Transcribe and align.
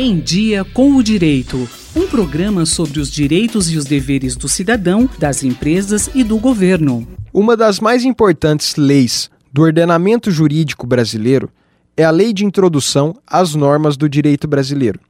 Em 0.00 0.20
Dia 0.20 0.64
com 0.64 0.94
o 0.94 1.02
Direito. 1.02 1.68
Um 1.96 2.06
programa 2.06 2.64
sobre 2.64 3.00
os 3.00 3.10
direitos 3.10 3.68
e 3.68 3.76
os 3.76 3.84
deveres 3.84 4.36
do 4.36 4.48
cidadão, 4.48 5.10
das 5.18 5.42
empresas 5.42 6.08
e 6.14 6.22
do 6.22 6.38
governo. 6.38 7.04
Uma 7.34 7.56
das 7.56 7.80
mais 7.80 8.04
importantes 8.04 8.76
leis 8.76 9.28
do 9.52 9.62
ordenamento 9.62 10.30
jurídico 10.30 10.86
brasileiro 10.86 11.50
é 11.96 12.04
a 12.04 12.12
Lei 12.12 12.32
de 12.32 12.44
Introdução 12.44 13.16
às 13.26 13.56
Normas 13.56 13.96
do 13.96 14.08
Direito 14.08 14.46
Brasileiro, 14.46 15.00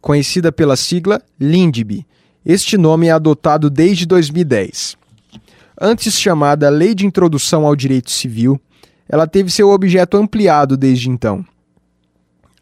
conhecida 0.00 0.50
pela 0.50 0.74
sigla 0.74 1.22
LINDB. 1.38 2.04
Este 2.44 2.76
nome 2.76 3.06
é 3.06 3.12
adotado 3.12 3.70
desde 3.70 4.06
2010. 4.06 4.96
Antes 5.80 6.18
chamada 6.18 6.68
Lei 6.68 6.96
de 6.96 7.06
Introdução 7.06 7.64
ao 7.64 7.76
Direito 7.76 8.10
Civil, 8.10 8.60
ela 9.08 9.28
teve 9.28 9.52
seu 9.52 9.70
objeto 9.70 10.16
ampliado 10.16 10.76
desde 10.76 11.08
então. 11.08 11.44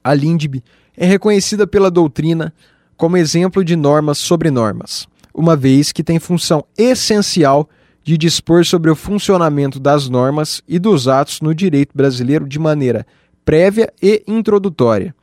A 0.03 0.15
LINDB 0.15 0.63
é 0.97 1.07
reconhecida 1.07 1.67
pela 1.67 1.91
doutrina 1.91 2.53
como 2.97 3.17
exemplo 3.17 3.65
de 3.65 3.77
normas 3.77 4.19
sobre 4.19 4.51
normas, 4.51 5.07
uma 5.33 5.57
vez 5.57 5.93
que 5.93 6.05
tem 6.05 6.19
função 6.19 6.65
essencial 6.77 7.69
de 8.03 8.17
dispor 8.17 8.65
sobre 8.65 8.91
o 8.91 8.97
funcionamento 8.97 9.79
das 9.79 10.09
normas 10.09 10.63
e 10.67 10.79
dos 10.79 11.09
atos 11.09 11.41
no 11.41 11.55
direito 11.55 11.93
brasileiro 11.95 12.49
de 12.49 12.59
maneira 12.59 13.07
prévia 13.45 13.93
e 14.03 14.23
introdutória. 14.27 15.15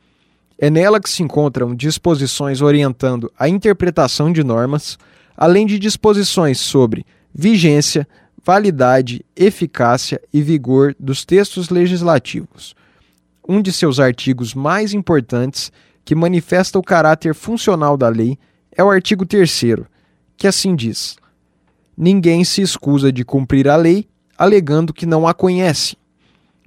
É 0.58 0.68
nela 0.68 1.00
que 1.00 1.08
se 1.08 1.22
encontram 1.22 1.74
disposições 1.74 2.60
orientando 2.60 3.32
a 3.38 3.48
interpretação 3.48 4.32
de 4.32 4.42
normas, 4.42 4.98
além 5.36 5.66
de 5.66 5.78
disposições 5.78 6.58
sobre 6.58 7.06
vigência, 7.32 8.08
validade, 8.44 9.24
eficácia 9.36 10.20
e 10.32 10.42
vigor 10.42 10.96
dos 10.98 11.24
textos 11.24 11.68
legislativos. 11.68 12.74
Um 13.48 13.62
de 13.62 13.72
seus 13.72 13.98
artigos 13.98 14.52
mais 14.52 14.92
importantes, 14.92 15.72
que 16.04 16.14
manifesta 16.14 16.78
o 16.78 16.82
caráter 16.82 17.34
funcional 17.34 17.96
da 17.96 18.08
lei, 18.08 18.38
é 18.70 18.84
o 18.84 18.90
artigo 18.90 19.24
3, 19.24 19.64
que 20.36 20.46
assim 20.46 20.76
diz: 20.76 21.16
Ninguém 21.96 22.44
se 22.44 22.60
escusa 22.60 23.10
de 23.10 23.24
cumprir 23.24 23.66
a 23.66 23.76
lei, 23.76 24.06
alegando 24.36 24.92
que 24.92 25.06
não 25.06 25.26
a 25.26 25.32
conhece. 25.32 25.96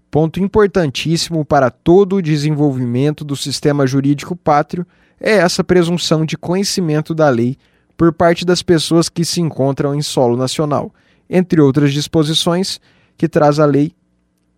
Ponto 0.10 0.40
importantíssimo 0.42 1.46
para 1.46 1.70
todo 1.70 2.18
o 2.18 2.22
desenvolvimento 2.22 3.24
do 3.24 3.36
sistema 3.36 3.88
jurídico 3.88 4.36
pátrio 4.36 4.86
é 5.20 5.34
essa 5.34 5.64
presunção 5.64 6.26
de 6.26 6.36
conhecimento 6.36 7.14
da 7.14 7.30
lei 7.30 7.58
por 7.96 8.12
parte 8.12 8.44
das 8.44 8.64
pessoas 8.64 9.08
que 9.08 9.24
se 9.24 9.40
encontram 9.40 9.94
em 9.94 10.02
solo 10.02 10.36
nacional, 10.36 10.92
entre 11.30 11.62
outras 11.62 11.94
disposições 11.94 12.82
que 13.16 13.30
traz 13.30 13.60
a 13.60 13.66
lei 13.66 13.94